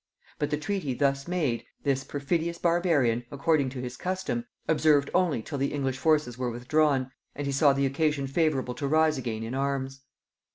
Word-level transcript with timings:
But 0.39 0.49
the 0.49 0.57
treaty 0.57 0.95
thus 0.95 1.27
made, 1.27 1.63
this 1.83 2.03
perfidious 2.03 2.57
barbarian, 2.57 3.23
according 3.29 3.69
to 3.69 3.81
his 3.81 3.97
custom, 3.97 4.47
observed 4.67 5.11
only 5.13 5.43
till 5.43 5.59
the 5.59 5.71
English 5.71 5.99
forces 5.99 6.39
were 6.39 6.49
withdrawn 6.49 7.11
and 7.35 7.45
he 7.45 7.53
saw 7.53 7.71
the 7.71 7.85
occasion 7.85 8.25
favorable 8.25 8.73
to 8.73 8.87
rise 8.87 9.19
again 9.19 9.43
in 9.43 9.53
arms. 9.53 10.01